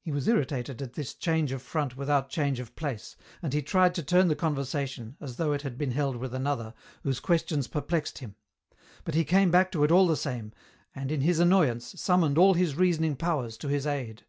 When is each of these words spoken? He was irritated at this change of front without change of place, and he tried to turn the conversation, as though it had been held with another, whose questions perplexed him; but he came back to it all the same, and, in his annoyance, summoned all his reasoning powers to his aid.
He 0.00 0.10
was 0.10 0.26
irritated 0.26 0.82
at 0.82 0.94
this 0.94 1.14
change 1.14 1.52
of 1.52 1.62
front 1.62 1.96
without 1.96 2.30
change 2.30 2.58
of 2.58 2.74
place, 2.74 3.14
and 3.40 3.52
he 3.52 3.62
tried 3.62 3.94
to 3.94 4.02
turn 4.02 4.26
the 4.26 4.34
conversation, 4.34 5.16
as 5.20 5.36
though 5.36 5.52
it 5.52 5.62
had 5.62 5.78
been 5.78 5.92
held 5.92 6.16
with 6.16 6.34
another, 6.34 6.74
whose 7.04 7.20
questions 7.20 7.68
perplexed 7.68 8.18
him; 8.18 8.34
but 9.04 9.14
he 9.14 9.24
came 9.24 9.52
back 9.52 9.70
to 9.70 9.84
it 9.84 9.92
all 9.92 10.08
the 10.08 10.16
same, 10.16 10.52
and, 10.96 11.12
in 11.12 11.20
his 11.20 11.38
annoyance, 11.38 11.94
summoned 11.96 12.38
all 12.38 12.54
his 12.54 12.74
reasoning 12.74 13.14
powers 13.14 13.56
to 13.58 13.68
his 13.68 13.86
aid. 13.86 14.24